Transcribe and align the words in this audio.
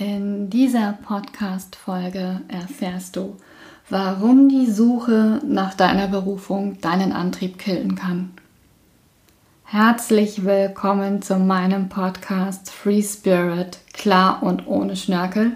In 0.00 0.48
dieser 0.48 0.94
Podcast-Folge 1.06 2.40
erfährst 2.48 3.16
du, 3.16 3.36
warum 3.90 4.48
die 4.48 4.64
Suche 4.64 5.42
nach 5.46 5.74
deiner 5.74 6.08
Berufung 6.08 6.80
deinen 6.80 7.12
Antrieb 7.12 7.58
killen 7.58 7.96
kann. 7.96 8.30
Herzlich 9.64 10.46
willkommen 10.46 11.20
zu 11.20 11.36
meinem 11.36 11.90
Podcast 11.90 12.70
Free 12.70 13.02
Spirit, 13.02 13.76
klar 13.92 14.42
und 14.42 14.66
ohne 14.66 14.96
Schnörkel, 14.96 15.52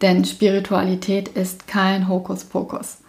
denn 0.00 0.24
Spiritualität 0.24 1.28
ist 1.28 1.66
kein 1.66 2.08
Hokuspokus. 2.08 3.02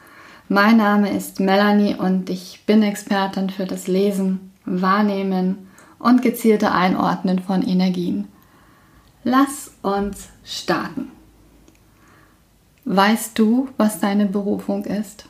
Mein 0.49 0.75
Name 0.75 1.09
ist 1.09 1.39
Melanie 1.39 1.95
und 1.95 2.29
ich 2.29 2.65
bin 2.65 2.83
Expertin 2.83 3.49
für 3.49 3.65
das 3.65 3.87
Lesen, 3.87 4.51
Wahrnehmen 4.65 5.69
und 5.99 6.21
gezielte 6.21 6.73
Einordnen 6.73 7.39
von 7.39 7.65
Energien. 7.65 8.27
Lass 9.27 9.71
uns 9.81 10.29
starten. 10.43 11.11
Weißt 12.83 13.39
du, 13.39 13.69
was 13.75 13.99
deine 13.99 14.27
Berufung 14.27 14.85
ist? 14.85 15.25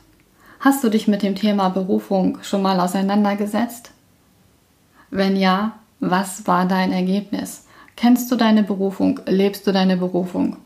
Hast 0.60 0.84
du 0.84 0.90
dich 0.90 1.08
mit 1.08 1.22
dem 1.22 1.34
Thema 1.34 1.70
Berufung 1.70 2.36
schon 2.42 2.60
mal 2.60 2.78
auseinandergesetzt? 2.78 3.92
Wenn 5.10 5.34
ja, 5.34 5.78
was 5.98 6.46
war 6.46 6.66
dein 6.66 6.92
Ergebnis? 6.92 7.64
Kennst 7.96 8.30
du 8.30 8.36
deine 8.36 8.64
Berufung? 8.64 9.18
Lebst 9.24 9.66
du 9.66 9.72
deine 9.72 9.96
Berufung? 9.96 10.58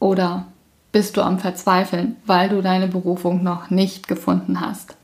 Oder 0.00 0.46
bist 0.90 1.16
du 1.16 1.22
am 1.22 1.38
Verzweifeln, 1.38 2.16
weil 2.26 2.48
du 2.48 2.62
deine 2.62 2.88
Berufung 2.88 3.44
noch 3.44 3.70
nicht 3.70 4.08
gefunden 4.08 4.60
hast? 4.60 4.96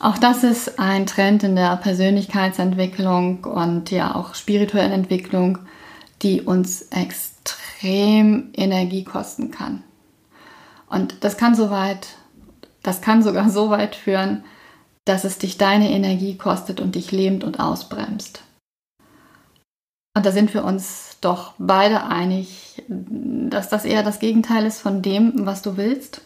Auch 0.00 0.16
das 0.16 0.44
ist 0.44 0.78
ein 0.78 1.04
Trend 1.04 1.42
in 1.42 1.56
der 1.56 1.76
Persönlichkeitsentwicklung 1.76 3.44
und 3.44 3.90
ja 3.90 4.14
auch 4.14 4.34
spirituellen 4.34 4.92
Entwicklung, 4.92 5.58
die 6.22 6.40
uns 6.40 6.82
extrem 6.90 8.48
Energie 8.54 9.04
kosten 9.04 9.50
kann. 9.50 9.84
Und 10.88 11.22
das 11.22 11.36
kann 11.36 11.54
so 11.54 11.70
weit, 11.70 12.08
das 12.82 13.02
kann 13.02 13.22
sogar 13.22 13.50
so 13.50 13.68
weit 13.68 13.94
führen, 13.94 14.42
dass 15.04 15.24
es 15.24 15.36
dich 15.36 15.58
deine 15.58 15.90
Energie 15.90 16.38
kostet 16.38 16.80
und 16.80 16.94
dich 16.94 17.12
lähmt 17.12 17.44
und 17.44 17.60
ausbremst. 17.60 18.42
Und 20.16 20.24
da 20.24 20.32
sind 20.32 20.54
wir 20.54 20.64
uns 20.64 21.18
doch 21.20 21.52
beide 21.58 22.04
einig, 22.04 22.82
dass 22.88 23.68
das 23.68 23.84
eher 23.84 24.02
das 24.02 24.18
Gegenteil 24.18 24.64
ist 24.64 24.80
von 24.80 25.02
dem, 25.02 25.44
was 25.44 25.60
du 25.60 25.76
willst 25.76 26.22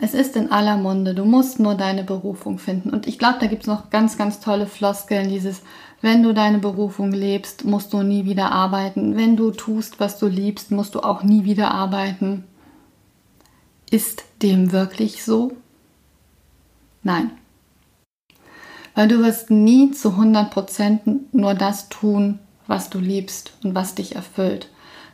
es 0.00 0.14
ist 0.14 0.36
in 0.36 0.52
aller 0.52 0.76
Munde. 0.76 1.12
Du 1.12 1.24
musst 1.24 1.58
nur 1.58 1.74
deine 1.74 2.04
Berufung 2.04 2.58
finden. 2.58 2.90
Und 2.90 3.08
ich 3.08 3.18
glaube, 3.18 3.38
da 3.40 3.46
gibt 3.46 3.62
es 3.62 3.66
noch 3.66 3.90
ganz, 3.90 4.16
ganz 4.16 4.38
tolle 4.38 4.66
Floskeln. 4.66 5.28
Dieses, 5.28 5.62
wenn 6.00 6.22
du 6.22 6.32
deine 6.32 6.58
Berufung 6.58 7.10
lebst, 7.10 7.64
musst 7.64 7.92
du 7.92 8.02
nie 8.02 8.24
wieder 8.24 8.52
arbeiten. 8.52 9.16
Wenn 9.16 9.36
du 9.36 9.50
tust, 9.50 9.98
was 9.98 10.18
du 10.18 10.28
liebst, 10.28 10.70
musst 10.70 10.94
du 10.94 11.00
auch 11.00 11.24
nie 11.24 11.44
wieder 11.44 11.72
arbeiten. 11.72 12.44
Ist 13.90 14.22
dem 14.40 14.70
wirklich 14.70 15.24
so? 15.24 15.52
Nein. 17.02 17.32
Weil 18.94 19.08
du 19.08 19.18
wirst 19.18 19.50
nie 19.50 19.90
zu 19.90 20.10
100% 20.10 21.00
nur 21.32 21.54
das 21.54 21.88
tun, 21.88 22.38
was 22.68 22.88
du 22.88 23.00
liebst 23.00 23.52
und 23.64 23.74
was 23.74 23.96
dich 23.96 24.14
erfüllt. 24.14 24.68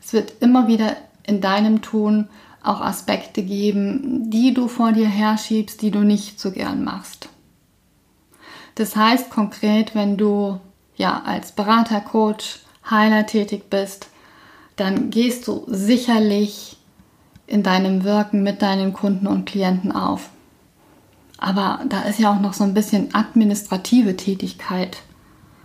Es 0.05 0.13
wird 0.13 0.35
immer 0.41 0.69
wieder 0.69 0.97
in 1.27 1.41
deinem 1.41 1.81
Tun 1.81 2.29
auch 2.65 2.81
Aspekte 2.81 3.43
geben, 3.43 4.31
die 4.31 4.55
du 4.55 4.69
vor 4.69 4.93
dir 4.93 5.09
herschiebst, 5.09 5.83
die 5.83 5.91
du 5.91 6.01
nicht 6.01 6.41
so 6.41 6.51
gern 6.51 6.83
machst. 6.83 7.29
Das 8.75 8.97
heißt 8.97 9.31
konkret, 9.31 9.95
wenn 9.95 10.17
du 10.17 10.59
ja 10.97 11.23
als 11.25 11.53
Berater, 11.53 12.01
Coach, 12.01 12.61
Heiler 12.91 13.27
tätig 13.27 13.71
bist, 13.71 14.09
dann 14.77 15.11
gehst 15.11 15.47
du 15.47 15.65
sicherlich 15.69 16.77
in 17.47 17.63
deinem 17.63 18.03
Wirken 18.03 18.43
mit 18.43 18.63
deinen 18.63 18.93
Kunden 18.93 19.27
und 19.27 19.45
Klienten 19.45 19.93
auf. 19.93 20.31
Aber 21.39 21.81
da 21.89 22.03
ist 22.03 22.19
ja 22.19 22.33
auch 22.33 22.41
noch 22.41 22.55
so 22.55 22.65
ein 22.65 22.75
bisschen 22.75 23.15
administrative 23.15 24.17
Tätigkeit 24.17 24.99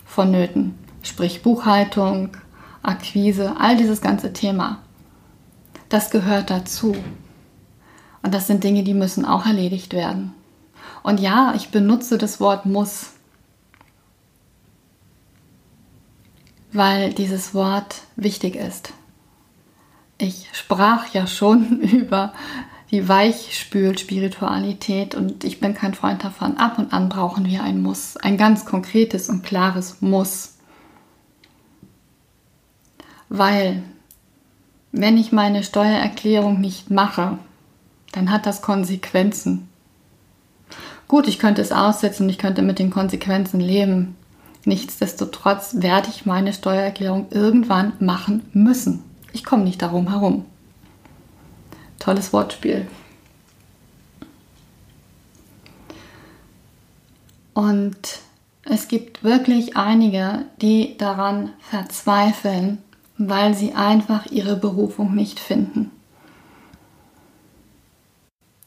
vonnöten, 0.06 0.78
sprich 1.02 1.42
Buchhaltung, 1.42 2.32
Akquise, 2.84 3.56
all 3.58 3.78
dieses 3.78 4.02
ganze 4.02 4.34
Thema 4.34 4.80
das 5.90 6.12
gehört 6.12 6.50
dazu. 6.50 6.96
Und 8.22 8.34
das 8.34 8.48
sind 8.48 8.64
Dinge, 8.64 8.84
die 8.84 8.94
müssen 8.94 9.26
auch 9.26 9.46
erledigt 9.46 9.94
werden. 9.94 10.34
Und 11.04 11.20
ja, 11.20 11.54
ich 11.56 11.70
benutze 11.70 12.18
das 12.18 12.40
Wort 12.40 12.66
muss, 12.66 13.12
weil 16.72 17.14
dieses 17.14 17.54
Wort 17.54 18.02
wichtig 18.16 18.56
ist. 18.56 18.94
Ich 20.18 20.48
sprach 20.54 21.14
ja 21.14 21.28
schon 21.28 21.80
über 21.82 22.34
die 22.92 23.08
Weichspül-Spiritualität 23.08 25.16
und 25.16 25.44
ich 25.44 25.60
bin 25.60 25.74
kein 25.74 25.94
Freund 25.94 26.24
davon. 26.24 26.58
Ab 26.58 26.80
und 26.80 26.92
an 26.92 27.10
brauchen 27.10 27.46
wir 27.46 27.64
ein 27.64 27.82
Muss, 27.82 28.18
ein 28.18 28.38
ganz 28.38 28.66
konkretes 28.66 29.30
und 29.30 29.44
klares 29.44 30.02
Muss. 30.02 30.58
Weil 33.30 33.84
wenn 34.92 35.18
ich 35.18 35.32
meine 35.32 35.64
Steuererklärung 35.64 36.60
nicht 36.60 36.90
mache, 36.90 37.38
dann 38.12 38.32
hat 38.32 38.46
das 38.46 38.62
Konsequenzen. 38.62 39.70
Gut, 41.08 41.28
ich 41.28 41.40
könnte 41.40 41.62
es 41.62 41.72
aussetzen 41.72 42.30
ich 42.30 42.38
könnte 42.38 42.62
mit 42.62 42.80
den 42.80 42.92
Konsequenzen 42.92 43.60
leben. 43.60 44.16
Nichtsdestotrotz 44.66 45.76
werde 45.80 46.10
ich 46.10 46.26
meine 46.26 46.54
Steuererklärung 46.54 47.28
irgendwann 47.32 47.94
machen 48.00 48.48
müssen. 48.54 49.04
Ich 49.34 49.44
komme 49.44 49.64
nicht 49.64 49.82
darum 49.82 50.10
herum. 50.10 50.46
Tolles 51.98 52.34
Wortspiel. 52.34 52.88
Und 57.54 58.20
es 58.64 58.88
gibt 58.88 59.24
wirklich 59.24 59.76
einige, 59.76 60.46
die 60.62 60.98
daran 60.98 61.52
verzweifeln, 61.60 62.78
weil 63.20 63.54
sie 63.54 63.74
einfach 63.74 64.28
ihre 64.28 64.56
Berufung 64.56 65.14
nicht 65.14 65.42
finden. 65.42 65.92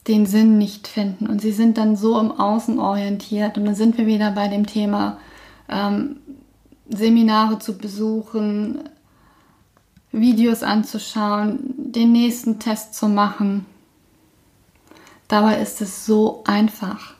Den 0.06 0.26
Sinn 0.26 0.58
nicht 0.58 0.86
finden. 0.86 1.26
Und 1.26 1.40
sie 1.40 1.52
sind 1.52 1.78
dann 1.78 1.96
so 1.96 2.20
im 2.20 2.30
Außen 2.30 2.78
orientiert. 2.78 3.56
Und 3.56 3.64
dann 3.64 3.74
sind 3.74 3.96
wir 3.96 4.06
wieder 4.06 4.30
bei 4.32 4.48
dem 4.48 4.66
Thema 4.66 5.18
ähm, 5.70 6.16
Seminare 6.88 7.60
zu 7.60 7.78
besuchen, 7.78 8.80
Videos 10.10 10.62
anzuschauen, 10.62 11.74
den 11.78 12.12
nächsten 12.12 12.58
Test 12.58 12.94
zu 12.94 13.08
machen. 13.08 13.64
Dabei 15.28 15.62
ist 15.62 15.80
es 15.80 16.04
so 16.04 16.44
einfach. 16.44 17.14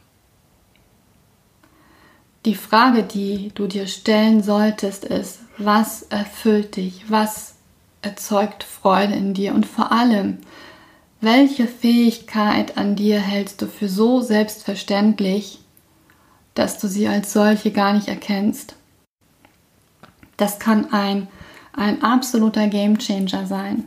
Die 2.45 2.57
Frage, 2.57 3.05
die 3.05 3.53
du 3.55 3.67
dir 3.69 3.87
stellen 3.87 4.43
solltest, 4.43 5.05
ist, 5.05 5.39
was 5.65 6.03
erfüllt 6.03 6.77
dich, 6.77 7.11
was 7.11 7.55
erzeugt 8.03 8.65
Freude 8.65 9.15
in 9.15 9.35
dir 9.35 9.55
und 9.55 9.67
vor 9.67 9.93
allem, 9.93 10.39
welche 11.21 11.69
Fähigkeit 11.69 12.77
an 12.77 12.97
dir 12.97 13.21
hältst 13.21 13.63
du 13.63 13.67
für 13.67 13.89
so 13.89 14.21
selbstverständlich, 14.21 15.61
dass 16.55 16.79
du 16.79 16.89
sie 16.89 17.07
als 17.07 17.33
solche 17.33 17.71
gar 17.71 17.93
nicht 17.93 18.09
erkennst? 18.09 18.75
Das 20.37 20.59
kann 20.59 20.93
ein, 20.93 21.29
ein 21.73 22.03
absoluter 22.03 22.67
Gamechanger 22.67 23.47
sein. 23.47 23.85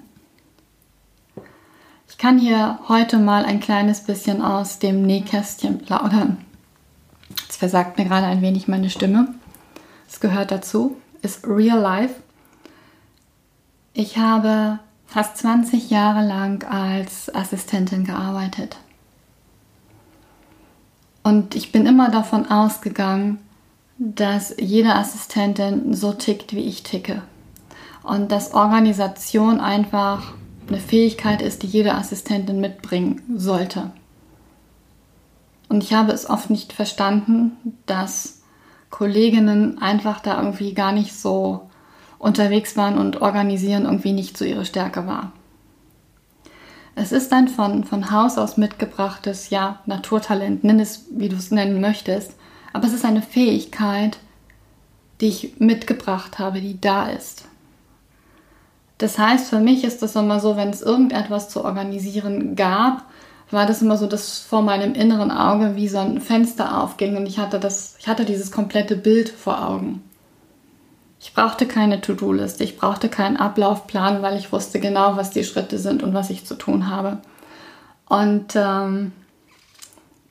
Ich 2.08 2.18
kann 2.18 2.40
hier 2.40 2.80
heute 2.88 3.18
mal 3.18 3.44
ein 3.44 3.59
kleines 3.59 4.06
bisschen 4.06 4.41
aus 4.41 4.80
dem 4.80 5.02
Nähkästchen 5.02 5.80
plaudern. 5.80 6.38
Jetzt 7.41 7.58
versagt 7.58 7.97
mir 7.97 8.06
gerade 8.06 8.28
ein 8.28 8.41
wenig 8.41 8.69
meine 8.69 8.90
Stimme. 8.90 9.34
Es 10.08 10.22
gehört 10.22 10.52
dazu 10.52 10.96
ist 11.25 11.46
Real 11.47 11.80
Life. 11.80 12.16
Ich 13.94 14.17
habe 14.17 14.79
fast 15.08 15.38
20 15.38 15.90
Jahre 15.90 16.26
lang 16.26 16.64
als 16.64 17.34
Assistentin 17.34 18.05
gearbeitet. 18.05 18.78
Und 21.23 21.55
ich 21.55 21.72
bin 21.72 21.88
immer 21.88 22.11
davon 22.11 22.46
ausgegangen, 22.52 23.40
dass 23.97 24.55
jede 24.59 24.94
Assistentin 24.94 25.94
so 25.96 26.14
tickt, 26.14 26.53
wie 26.53 26.66
ich 26.66 26.84
ticke. 26.84 27.23
Und 28.03 28.32
dass 28.32 28.53
Organisation 28.53 29.59
einfach 29.59 30.34
eine 30.67 30.79
Fähigkeit 30.79 31.41
ist, 31.41 31.64
die 31.64 31.67
jede 31.67 31.96
Assistentin 31.96 32.61
mitbringen 32.61 33.23
sollte. 33.35 33.91
Und 35.70 35.84
ich 35.84 35.94
habe 35.94 36.11
es 36.11 36.29
oft 36.29 36.52
nicht 36.52 36.73
verstanden, 36.73 37.53
dass 37.88 38.44
Kolleginnen 38.96 39.82
einfach 39.82 40.22
da 40.22 40.42
irgendwie 40.42 40.74
gar 40.74 40.94
nicht 40.94 41.14
so 41.14 41.70
unterwegs 42.18 42.78
waren 42.78 42.97
und 42.97 43.22
organisieren 43.22 43.84
irgendwie 43.84 44.14
nicht 44.14 44.38
so 44.38 44.46
ihre 44.46 44.64
Stärke 44.64 45.06
war. 45.06 45.34
Es 46.96 47.12
ist 47.12 47.34
ein 47.34 47.50
von, 47.50 47.84
von 47.84 48.09
Haus 48.12 48.38
aus 48.38 48.56
mitgebrachtes, 48.56 49.50
ja, 49.50 49.82
Naturtalent, 49.86 50.64
nenn 50.64 50.80
es, 50.80 51.08
wie 51.12 51.28
du 51.28 51.36
es 51.36 51.52
nennen 51.52 51.82
möchtest, 51.82 52.36
aber 52.72 52.88
es 52.88 52.94
ist 52.94 53.03
eine 53.03 53.22
Fähigkeit, 53.22 54.18
die 55.20 55.28
ich 55.28 55.59
mitgebracht 55.59 56.40
habe, 56.40 56.62
die 56.62 56.80
da 56.80 57.09
ist. 57.09 57.50
Das 58.97 59.20
heißt, 59.20 59.50
für 59.50 59.59
mich 59.59 59.84
ist 59.84 60.03
das 60.03 60.16
immer 60.16 60.40
so, 60.40 60.56
wenn 60.56 60.70
es 60.70 60.82
irgendetwas 60.82 61.50
zu 61.50 61.66
organisieren 61.66 62.56
gab, 62.56 63.03
war 63.52 63.66
das 63.66 63.82
immer 63.82 63.97
so, 63.97 64.08
dass 64.08 64.40
vor 64.40 64.62
meinem 64.62 64.94
inneren 64.94 65.32
Auge 65.32 65.76
wie 65.76 65.88
so 65.88 66.00
ein 66.00 66.20
Fenster 66.20 66.82
aufging 66.82 67.16
und 67.16 67.26
ich 67.26 67.38
hatte 67.38 67.59
das, 67.59 67.96
ich 68.00 68.08
hatte 68.08 68.26
dieses 68.26 68.52
komplette 68.52 68.96
Bild 68.96 69.30
vor 69.30 69.68
Augen. 69.68 70.03
Ich 71.20 71.34
brauchte 71.34 71.66
keine 71.66 72.02
To-Do-Liste, 72.02 72.64
ich 72.64 72.78
brauchte 72.78 73.09
keinen 73.09 73.38
Ablaufplan, 73.38 74.22
weil 74.22 74.38
ich 74.38 74.52
wusste 74.52 74.80
genau, 74.80 75.18
was 75.18 75.32
die 75.32 75.44
Schritte 75.44 75.80
sind 75.80 76.03
und 76.03 76.14
was 76.14 76.30
ich 76.30 76.46
zu 76.46 76.56
tun 76.56 76.90
habe. 76.90 77.20
Und 78.08 78.56
ähm, 78.56 79.12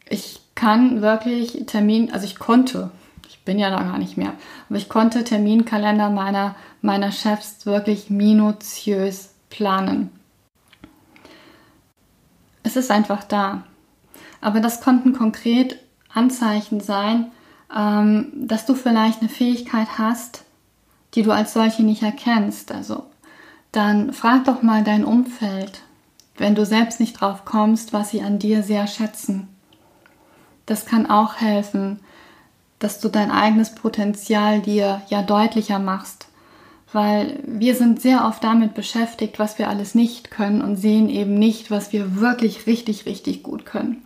ich 0.09 0.41
kann 0.55 1.03
wirklich 1.03 1.65
Termin, 1.67 2.13
also 2.13 2.25
ich 2.27 2.39
konnte, 2.39 2.91
ich 3.29 3.41
bin 3.45 3.59
ja 3.59 3.71
da 3.71 3.83
gar 3.83 3.99
nicht 3.99 4.17
mehr, 4.17 4.35
aber 4.69 4.79
ich 4.79 4.89
konnte 4.89 5.25
Terminkalender 5.25 6.11
meiner, 6.11 6.55
meiner 6.81 7.11
Chefs 7.11 7.67
wirklich 7.67 8.11
minutiös 8.11 9.31
planen. 9.51 10.11
Es 12.65 12.75
ist 12.75 12.91
einfach 12.91 13.23
da. 13.23 13.63
Aber 14.41 14.61
das 14.61 14.81
konnten 14.81 15.13
konkret 15.13 15.79
Anzeichen 16.13 16.81
sein, 16.81 17.31
ähm, 17.75 18.33
dass 18.35 18.67
du 18.67 18.75
vielleicht 18.75 19.21
eine 19.21 19.29
Fähigkeit 19.29 19.99
hast, 19.99 20.45
die 21.15 21.23
du 21.23 21.31
als 21.31 21.53
solche 21.53 21.85
nicht 21.85 22.03
erkennst. 22.03 22.73
Also 22.73 23.05
dann 23.71 24.13
frag 24.13 24.45
doch 24.45 24.63
mal 24.63 24.83
dein 24.83 25.05
Umfeld, 25.05 25.83
wenn 26.37 26.55
du 26.55 26.67
selbst 26.67 27.01
nicht 27.01 27.21
drauf 27.21 27.45
kommst, 27.45 27.93
was 27.93 28.11
sie 28.11 28.23
an 28.23 28.39
dir 28.39 28.63
sehr 28.63 28.87
schätzen. 28.87 29.49
Das 30.67 30.87
kann 30.87 31.09
auch 31.09 31.37
helfen, 31.37 32.01
dass 32.79 33.01
du 33.01 33.09
dein 33.09 33.31
eigenes 33.31 33.75
Potenzial 33.75 34.61
dir 34.61 35.03
ja 35.09 35.23
deutlicher 35.23 35.79
machst, 35.79 36.27
weil 36.95 37.41
wir 37.45 37.75
sind 37.75 38.01
sehr 38.01 38.25
oft 38.25 38.43
damit 38.45 38.75
beschäftigt, 38.75 39.39
was 39.39 39.59
wir 39.59 39.69
alles 39.69 39.95
nicht 39.95 40.31
können 40.31 40.63
und 40.63 40.77
sehen 40.77 41.09
eben 41.09 41.35
nicht, 41.35 41.71
was 41.71 41.93
wir 41.93 42.21
wirklich 42.21 42.67
richtig, 42.67 43.05
richtig 43.05 43.43
gut 43.43 43.67
können. 43.67 44.03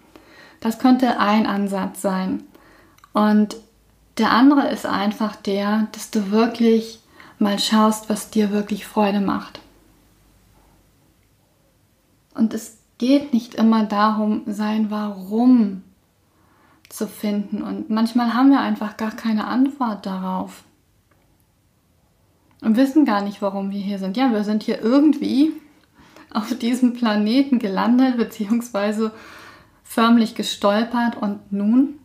Das 0.61 0.79
könnte 0.79 1.21
ein 1.21 1.47
Ansatz 1.47 2.03
sein. 2.03 2.45
Und 3.13 3.57
der 4.17 4.33
andere 4.33 4.69
ist 4.69 4.87
einfach 4.87 5.37
der, 5.37 5.89
dass 5.93 6.11
du 6.11 6.31
wirklich 6.31 7.01
mal 7.39 7.59
schaust, 7.59 8.09
was 8.09 8.31
dir 8.31 8.51
wirklich 8.51 8.87
Freude 8.87 9.21
macht. 9.21 9.61
Und 12.35 12.55
es 12.55 12.79
geht 12.99 13.33
nicht 13.33 13.55
immer 13.55 13.85
darum, 13.85 14.43
sein 14.47 14.91
Warum 14.91 15.83
zu 16.89 17.07
finden. 17.07 17.63
Und 17.63 17.91
manchmal 17.91 18.35
haben 18.35 18.51
wir 18.51 18.61
einfach 18.61 18.97
gar 18.97 19.13
keine 19.13 19.47
Antwort 19.47 20.07
darauf. 20.07 20.65
Und 22.61 22.77
wissen 22.77 23.05
gar 23.05 23.23
nicht, 23.23 23.41
warum 23.41 23.71
wir 23.71 23.81
hier 23.81 23.99
sind. 23.99 24.17
Ja, 24.17 24.33
wir 24.33 24.45
sind 24.45 24.63
hier 24.63 24.83
irgendwie 24.83 25.53
auf 26.33 26.57
diesem 26.59 26.93
Planeten 26.93 27.59
gelandet, 27.59 28.17
beziehungsweise 28.17 29.13
förmlich 29.85 30.35
gestolpert 30.35 31.17
und 31.17 31.53
nun? 31.53 31.99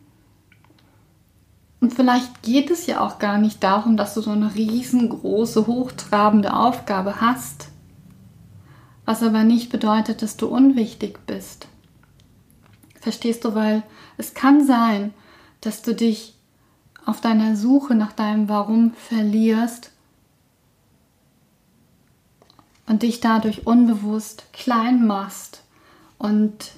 Und 1.80 1.92
vielleicht 1.92 2.42
geht 2.42 2.70
es 2.70 2.86
ja 2.86 3.00
auch 3.00 3.18
gar 3.18 3.36
nicht 3.36 3.62
darum, 3.62 3.98
dass 3.98 4.14
du 4.14 4.22
so 4.22 4.30
eine 4.30 4.54
riesengroße, 4.54 5.66
hochtrabende 5.66 6.54
Aufgabe 6.54 7.20
hast, 7.20 7.68
was 9.04 9.22
aber 9.22 9.44
nicht 9.44 9.70
bedeutet, 9.70 10.22
dass 10.22 10.38
du 10.38 10.46
unwichtig 10.46 11.18
bist. 11.26 11.68
Verstehst 13.00 13.44
du, 13.44 13.54
weil 13.54 13.82
es 14.16 14.32
kann 14.32 14.64
sein, 14.64 15.12
dass 15.60 15.82
du 15.82 15.94
dich 15.94 16.38
auf 17.04 17.20
deiner 17.20 17.54
Suche 17.54 17.94
nach 17.94 18.12
deinem 18.12 18.48
Warum 18.48 18.94
verlierst 18.94 19.90
und 22.94 23.02
dich 23.02 23.18
dadurch 23.18 23.66
unbewusst 23.66 24.44
klein 24.52 25.04
machst 25.04 25.64
und 26.16 26.70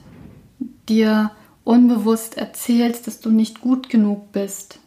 dir 0.88 1.30
unbewusst 1.62 2.38
erzählst, 2.38 3.06
dass 3.06 3.20
du 3.20 3.28
nicht 3.28 3.60
gut 3.60 3.90
genug 3.90 4.32
bist. 4.32 4.78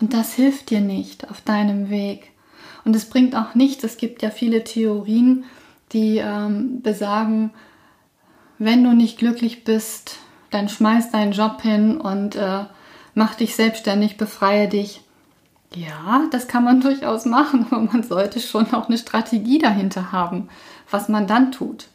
Und 0.00 0.14
das 0.14 0.32
hilft 0.32 0.70
dir 0.70 0.80
nicht 0.80 1.28
auf 1.28 1.42
deinem 1.42 1.90
Weg. 1.90 2.32
Und 2.86 2.96
es 2.96 3.04
bringt 3.04 3.36
auch 3.36 3.54
nichts. 3.54 3.84
Es 3.84 3.98
gibt 3.98 4.22
ja 4.22 4.30
viele 4.30 4.64
Theorien, 4.64 5.44
die 5.92 6.16
ähm, 6.16 6.80
besagen, 6.80 7.50
wenn 8.58 8.82
du 8.84 8.94
nicht 8.94 9.18
glücklich 9.18 9.64
bist, 9.64 10.16
dann 10.50 10.70
schmeiß 10.70 11.10
deinen 11.10 11.32
Job 11.32 11.60
hin 11.60 12.00
und 12.00 12.36
äh, 12.36 12.64
mach 13.12 13.34
dich 13.34 13.54
selbstständig, 13.54 14.16
befreie 14.16 14.66
dich. 14.66 15.02
Ja, 15.74 16.26
das 16.30 16.48
kann 16.48 16.64
man 16.64 16.80
durchaus 16.82 17.24
machen, 17.24 17.66
aber 17.70 17.80
man 17.80 18.02
sollte 18.02 18.40
schon 18.40 18.72
auch 18.72 18.88
eine 18.88 18.98
Strategie 18.98 19.58
dahinter 19.58 20.12
haben, 20.12 20.48
was 20.90 21.08
man 21.08 21.26
dann 21.26 21.52
tut. 21.52 21.86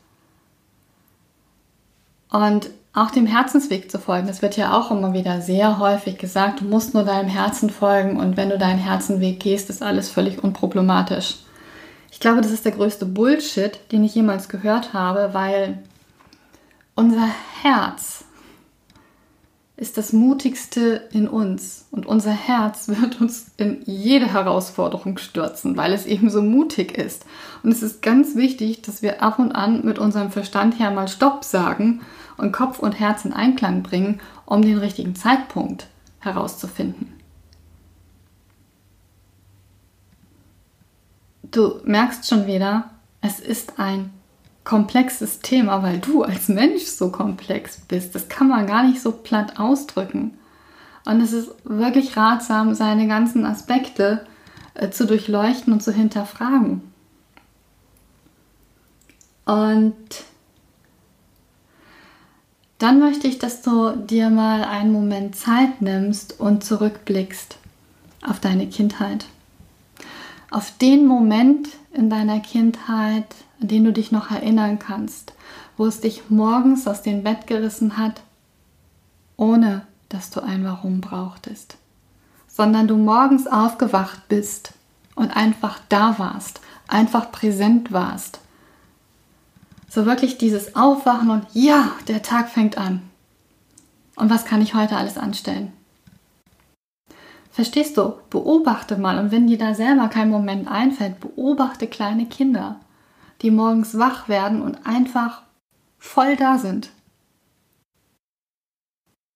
Und 2.31 2.69
auch 2.93 3.11
dem 3.11 3.25
Herzensweg 3.25 3.89
zu 3.89 3.99
folgen, 3.99 4.27
das 4.27 4.41
wird 4.41 4.57
ja 4.57 4.73
auch 4.73 4.91
immer 4.91 5.13
wieder 5.13 5.41
sehr 5.41 5.79
häufig 5.79 6.17
gesagt, 6.17 6.61
du 6.61 6.65
musst 6.65 6.93
nur 6.93 7.03
deinem 7.03 7.29
Herzen 7.29 7.69
folgen 7.69 8.19
und 8.19 8.35
wenn 8.35 8.49
du 8.49 8.57
deinen 8.57 8.79
Herzenweg 8.79 9.39
gehst, 9.39 9.69
ist 9.69 9.83
alles 9.83 10.09
völlig 10.09 10.43
unproblematisch. 10.43 11.37
Ich 12.11 12.19
glaube, 12.19 12.41
das 12.41 12.51
ist 12.51 12.65
der 12.65 12.71
größte 12.71 13.05
Bullshit, 13.05 13.79
den 13.91 14.03
ich 14.03 14.15
jemals 14.15 14.49
gehört 14.49 14.93
habe, 14.93 15.29
weil 15.33 15.79
unser 16.95 17.27
Herz 17.61 18.25
ist 19.79 19.97
das 19.97 20.11
mutigste 20.11 21.07
in 21.13 21.29
uns 21.29 21.85
und 21.89 22.05
unser 22.05 22.31
Herz 22.31 22.89
wird 22.89 23.21
uns 23.21 23.51
in 23.55 23.81
jede 23.85 24.33
Herausforderung 24.33 25.17
stürzen, 25.17 25.77
weil 25.77 25.93
es 25.93 26.05
eben 26.05 26.29
so 26.29 26.41
mutig 26.41 26.97
ist. 26.97 27.25
Und 27.63 27.71
es 27.71 27.81
ist 27.81 28.01
ganz 28.01 28.35
wichtig, 28.35 28.81
dass 28.81 29.01
wir 29.01 29.23
ab 29.23 29.39
und 29.39 29.53
an 29.53 29.85
mit 29.85 29.97
unserem 29.97 30.31
Verstand 30.31 30.79
her 30.79 30.91
mal 30.91 31.07
Stopp 31.07 31.45
sagen 31.45 32.01
und 32.37 32.51
Kopf 32.51 32.79
und 32.79 32.99
Herz 32.99 33.23
in 33.23 33.31
Einklang 33.31 33.81
bringen, 33.81 34.19
um 34.45 34.61
den 34.61 34.77
richtigen 34.77 35.15
Zeitpunkt 35.15 35.87
herauszufinden. 36.19 37.13
Du 41.43 41.79
merkst 41.85 42.27
schon 42.27 42.47
wieder, 42.47 42.89
es 43.21 43.39
ist 43.39 43.79
ein 43.79 44.11
komplexes 44.69 45.39
Thema, 45.39 45.81
weil 45.81 45.97
du 45.97 46.21
als 46.21 46.47
Mensch 46.47 46.83
so 46.83 47.11
komplex 47.11 47.81
bist. 47.87 48.13
Das 48.13 48.29
kann 48.29 48.49
man 48.49 48.67
gar 48.67 48.83
nicht 48.83 49.01
so 49.01 49.11
platt 49.11 49.59
ausdrücken. 49.59 50.37
Und 51.05 51.21
es 51.21 51.33
ist 51.33 51.49
wirklich 51.63 52.15
ratsam, 52.15 52.75
seine 52.75 53.07
ganzen 53.07 53.45
Aspekte 53.45 54.27
äh, 54.75 54.91
zu 54.91 55.07
durchleuchten 55.07 55.73
und 55.73 55.81
zu 55.81 55.91
hinterfragen. 55.91 56.83
Und 59.45 59.95
dann 62.77 62.99
möchte 62.99 63.27
ich, 63.27 63.39
dass 63.39 63.63
du 63.63 63.95
dir 63.95 64.29
mal 64.29 64.63
einen 64.63 64.91
Moment 64.91 65.35
Zeit 65.35 65.81
nimmst 65.81 66.39
und 66.39 66.63
zurückblickst 66.63 67.57
auf 68.21 68.39
deine 68.39 68.69
Kindheit. 68.69 69.25
Auf 70.51 70.77
den 70.77 71.05
Moment 71.05 71.69
in 71.93 72.09
deiner 72.09 72.39
Kindheit, 72.39 73.35
an 73.61 73.67
den 73.67 73.83
du 73.83 73.93
dich 73.93 74.11
noch 74.11 74.31
erinnern 74.31 74.79
kannst, 74.79 75.33
wo 75.77 75.85
es 75.85 76.01
dich 76.01 76.29
morgens 76.29 76.87
aus 76.87 77.01
dem 77.03 77.23
Bett 77.23 77.45
gerissen 77.47 77.97
hat, 77.97 78.21
ohne 79.37 79.85
dass 80.09 80.31
du 80.31 80.41
ein 80.41 80.63
Warum 80.65 81.01
brauchtest, 81.01 81.77
sondern 82.47 82.87
du 82.87 82.97
morgens 82.97 83.47
aufgewacht 83.47 84.27
bist 84.27 84.73
und 85.15 85.35
einfach 85.35 85.79
da 85.89 86.17
warst, 86.17 86.61
einfach 86.87 87.31
präsent 87.31 87.91
warst. 87.91 88.39
So 89.87 90.05
wirklich 90.05 90.37
dieses 90.37 90.75
Aufwachen 90.75 91.29
und 91.29 91.45
ja, 91.53 91.91
der 92.07 92.23
Tag 92.23 92.49
fängt 92.49 92.77
an. 92.77 93.01
Und 94.15 94.29
was 94.29 94.45
kann 94.45 94.61
ich 94.61 94.73
heute 94.73 94.97
alles 94.97 95.17
anstellen? 95.17 95.71
Verstehst 97.59 97.97
du? 97.97 98.13
Beobachte 98.29 98.97
mal 98.97 99.19
und 99.19 99.31
wenn 99.31 99.47
dir 99.47 99.57
da 99.57 99.73
selber 99.73 100.07
kein 100.07 100.29
Moment 100.29 100.69
einfällt, 100.69 101.19
beobachte 101.19 101.87
kleine 101.87 102.25
Kinder 102.25 102.79
die 103.41 103.51
morgens 103.51 103.97
wach 103.97 104.29
werden 104.29 104.61
und 104.61 104.85
einfach 104.85 105.43
voll 105.97 106.35
da 106.35 106.57
sind. 106.57 106.89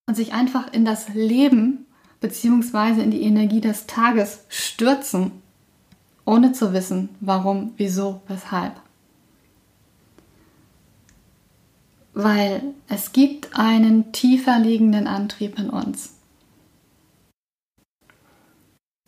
Und 0.07 0.15
sich 0.15 0.33
einfach 0.33 0.71
in 0.73 0.85
das 0.85 1.09
Leben 1.09 1.85
bzw. 2.19 3.01
in 3.01 3.11
die 3.11 3.23
Energie 3.23 3.61
des 3.61 3.87
Tages 3.87 4.45
stürzen, 4.49 5.31
ohne 6.25 6.51
zu 6.51 6.73
wissen, 6.73 7.09
warum, 7.19 7.73
wieso, 7.77 8.21
weshalb. 8.27 8.73
Weil 12.13 12.73
es 12.87 13.11
gibt 13.11 13.57
einen 13.57 14.11
tiefer 14.11 14.59
liegenden 14.59 15.07
Antrieb 15.07 15.57
in 15.57 15.69
uns. 15.69 16.12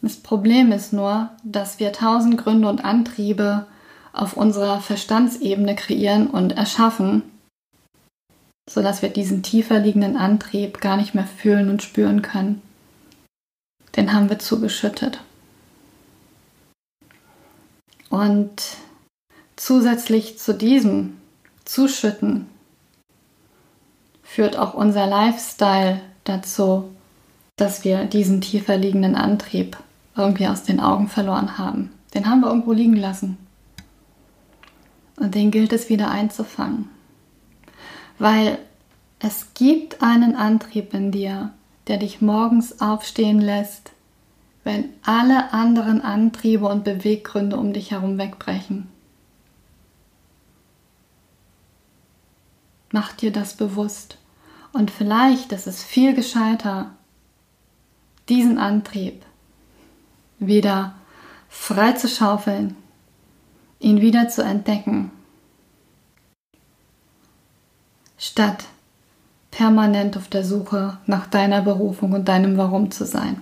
Das 0.05 0.17
Problem 0.17 0.71
ist 0.71 0.93
nur, 0.93 1.31
dass 1.43 1.79
wir 1.79 1.91
tausend 1.91 2.37
Gründe 2.37 2.69
und 2.69 2.85
Antriebe 2.85 3.65
auf 4.13 4.37
unserer 4.37 4.79
Verstandsebene 4.79 5.73
kreieren 5.73 6.27
und 6.27 6.51
erschaffen, 6.51 7.23
sodass 8.69 9.01
wir 9.01 9.09
diesen 9.09 9.41
tiefer 9.41 9.79
liegenden 9.79 10.15
Antrieb 10.15 10.79
gar 10.79 10.97
nicht 10.97 11.15
mehr 11.15 11.25
fühlen 11.25 11.71
und 11.71 11.81
spüren 11.81 12.21
können. 12.21 12.61
Den 13.95 14.13
haben 14.13 14.29
wir 14.29 14.37
zugeschüttet. 14.37 15.21
Und 18.11 18.61
zusätzlich 19.55 20.37
zu 20.37 20.53
diesem 20.53 21.17
Zuschütten 21.65 22.45
führt 24.21 24.55
auch 24.55 24.75
unser 24.75 25.07
Lifestyle 25.07 25.99
dazu, 26.25 26.91
dass 27.55 27.83
wir 27.83 28.05
diesen 28.05 28.39
tiefer 28.41 28.77
liegenden 28.77 29.15
Antrieb 29.15 29.77
irgendwie 30.15 30.47
aus 30.47 30.63
den 30.63 30.79
Augen 30.79 31.07
verloren 31.07 31.57
haben. 31.57 31.91
Den 32.13 32.27
haben 32.29 32.41
wir 32.41 32.47
irgendwo 32.47 32.71
liegen 32.71 32.95
lassen. 32.95 33.37
Und 35.17 35.35
den 35.35 35.51
gilt 35.51 35.73
es 35.73 35.89
wieder 35.89 36.09
einzufangen. 36.09 36.89
Weil 38.17 38.57
es 39.19 39.53
gibt 39.53 40.01
einen 40.01 40.35
Antrieb 40.35 40.93
in 40.93 41.11
dir, 41.11 41.53
der 41.87 41.97
dich 41.97 42.21
morgens 42.21 42.81
aufstehen 42.81 43.39
lässt, 43.39 43.91
wenn 44.63 44.89
alle 45.03 45.53
anderen 45.53 46.01
Antriebe 46.01 46.67
und 46.67 46.83
Beweggründe 46.83 47.57
um 47.57 47.71
dich 47.71 47.91
herum 47.91 48.17
wegbrechen. 48.17 48.87
Mach 52.91 53.13
dir 53.13 53.31
das 53.31 53.55
bewusst. 53.55 54.17
Und 54.73 54.91
vielleicht 54.91 55.51
ist 55.51 55.67
es 55.67 55.83
viel 55.83 56.15
gescheiter, 56.15 56.91
diesen 58.27 58.57
Antrieb 58.57 59.23
wieder 60.39 60.95
frei 61.49 61.93
zu 61.93 62.07
schaufeln, 62.07 62.75
ihn 63.79 64.01
wieder 64.01 64.29
zu 64.29 64.43
entdecken, 64.43 65.11
statt 68.17 68.65
permanent 69.51 70.17
auf 70.17 70.27
der 70.27 70.43
Suche 70.43 70.97
nach 71.05 71.27
deiner 71.27 71.61
Berufung 71.61 72.13
und 72.13 72.27
deinem 72.27 72.57
Warum 72.57 72.91
zu 72.91 73.05
sein. 73.05 73.41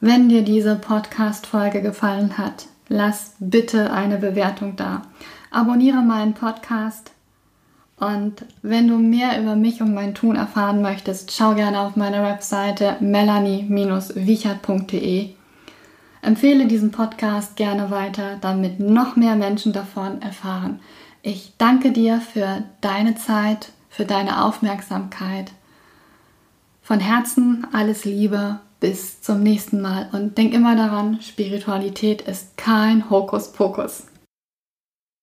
Wenn 0.00 0.28
dir 0.28 0.42
diese 0.42 0.76
Podcast-Folge 0.76 1.80
gefallen 1.80 2.36
hat, 2.36 2.66
lass 2.88 3.36
bitte 3.38 3.90
eine 3.90 4.18
Bewertung 4.18 4.76
da. 4.76 5.02
Abonniere 5.50 6.02
meinen 6.02 6.34
Podcast 6.34 7.13
und 8.06 8.44
wenn 8.62 8.88
du 8.88 8.96
mehr 8.98 9.40
über 9.40 9.56
mich 9.56 9.80
und 9.80 9.94
mein 9.94 10.14
Tun 10.14 10.36
erfahren 10.36 10.82
möchtest, 10.82 11.32
schau 11.32 11.54
gerne 11.54 11.80
auf 11.80 11.96
meiner 11.96 12.22
Webseite 12.22 12.98
melanie-wichert.de. 13.00 15.30
Empfehle 16.22 16.66
diesen 16.66 16.90
Podcast 16.90 17.56
gerne 17.56 17.90
weiter, 17.90 18.36
damit 18.40 18.80
noch 18.80 19.16
mehr 19.16 19.36
Menschen 19.36 19.72
davon 19.72 20.20
erfahren. 20.22 20.80
Ich 21.22 21.52
danke 21.58 21.92
dir 21.92 22.20
für 22.20 22.64
deine 22.80 23.14
Zeit, 23.14 23.70
für 23.90 24.04
deine 24.04 24.44
Aufmerksamkeit. 24.44 25.52
Von 26.82 26.98
Herzen 27.00 27.66
alles 27.72 28.04
Liebe, 28.04 28.58
bis 28.80 29.22
zum 29.22 29.42
nächsten 29.42 29.80
Mal 29.80 30.08
und 30.12 30.36
denk 30.36 30.52
immer 30.52 30.76
daran, 30.76 31.22
Spiritualität 31.22 32.20
ist 32.22 32.56
kein 32.56 33.08
Hokuspokus. 33.08 34.08